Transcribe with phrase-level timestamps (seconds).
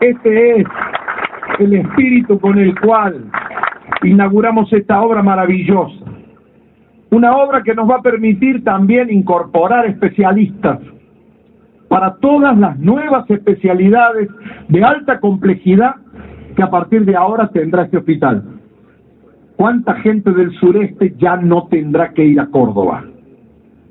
[0.00, 0.66] Este es
[1.58, 3.30] el espíritu con el cual
[4.02, 6.04] inauguramos esta obra maravillosa.
[7.10, 10.78] Una obra que nos va a permitir también incorporar especialistas
[11.88, 14.28] para todas las nuevas especialidades
[14.68, 15.96] de alta complejidad
[16.54, 18.44] que a partir de ahora tendrá este hospital.
[19.56, 23.04] ¿Cuánta gente del sureste ya no tendrá que ir a Córdoba?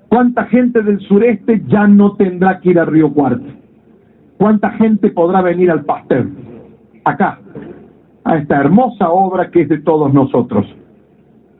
[0.09, 3.47] ¿Cuánta gente del sureste ya no tendrá que ir a Río Cuarto?
[4.37, 6.29] ¿Cuánta gente podrá venir al Pastel?
[7.03, 7.39] Acá,
[8.27, 10.65] a esta hermosa obra que es de todos nosotros.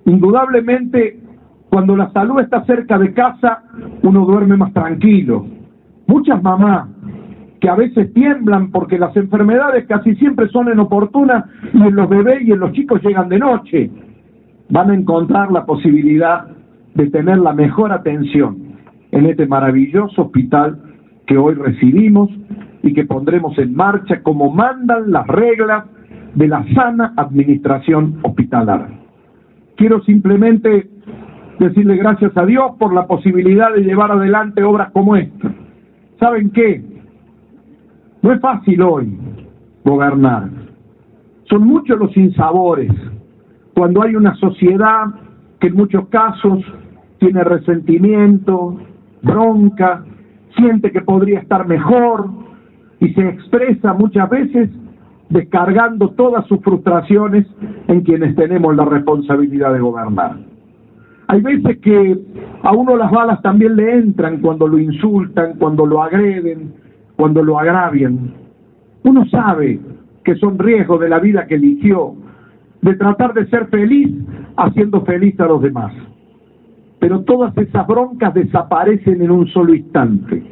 [0.05, 1.17] Indudablemente,
[1.69, 3.63] cuando la salud está cerca de casa,
[4.03, 5.45] uno duerme más tranquilo.
[6.07, 6.89] Muchas mamás
[7.61, 12.41] que a veces tiemblan porque las enfermedades casi siempre son inoportunas y en los bebés
[12.41, 13.89] y en los chicos llegan de noche,
[14.69, 16.47] van a encontrar la posibilidad
[16.95, 18.57] de tener la mejor atención
[19.11, 20.79] en este maravilloso hospital
[21.25, 22.29] que hoy recibimos
[22.83, 25.85] y que pondremos en marcha como mandan las reglas
[26.38, 28.99] de la sana administración hospitalaria.
[29.75, 30.88] Quiero simplemente
[31.57, 35.52] decirle gracias a Dios por la posibilidad de llevar adelante obras como esta.
[36.19, 36.83] ¿Saben qué?
[38.21, 39.17] No es fácil hoy
[39.83, 40.48] gobernar.
[41.49, 42.92] Son muchos los sinsabores
[43.73, 45.05] cuando hay una sociedad
[45.59, 46.59] que en muchos casos
[47.17, 48.77] tiene resentimiento,
[49.23, 50.05] bronca,
[50.55, 52.30] siente que podría estar mejor
[52.99, 54.69] y se expresa muchas veces
[55.30, 57.45] descargando todas sus frustraciones
[57.88, 60.38] en quienes tenemos la responsabilidad de gobernar.
[61.27, 62.17] Hay veces que
[62.64, 66.73] a uno las balas también le entran cuando lo insultan, cuando lo agreden,
[67.17, 68.33] cuando lo agravian.
[69.04, 69.80] Uno sabe
[70.23, 72.16] que son riesgos de la vida que eligió,
[72.82, 74.10] de tratar de ser feliz
[74.55, 75.93] haciendo feliz a los demás.
[76.99, 80.43] Pero todas esas broncas desaparecen en un solo instante.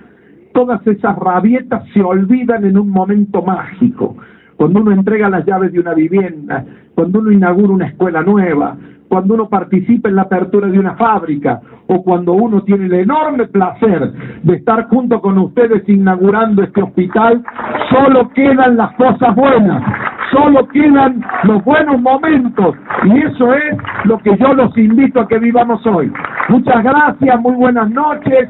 [0.53, 4.15] Todas esas rabietas se olvidan en un momento mágico
[4.57, 8.77] cuando uno entrega las llaves de una vivienda, cuando uno inaugura una escuela nueva,
[9.07, 13.47] cuando uno participa en la apertura de una fábrica o cuando uno tiene el enorme
[13.47, 14.11] placer
[14.43, 17.43] de estar junto con ustedes inaugurando este hospital,
[17.89, 19.83] solo quedan las cosas buenas,
[20.31, 25.37] solo quedan los buenos momentos y eso es lo que yo los invito a que
[25.37, 26.11] vivamos hoy.
[26.49, 28.49] Muchas gracias, muy buenas noches,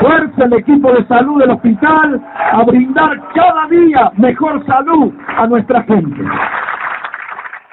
[0.00, 2.20] fuerza el equipo de salud del hospital
[2.52, 6.22] a brindar cada día mejor salud a nuestra gente